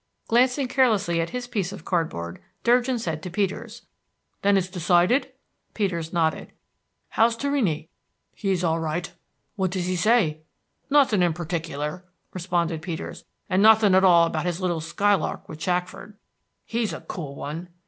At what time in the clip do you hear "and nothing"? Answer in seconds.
13.47-13.93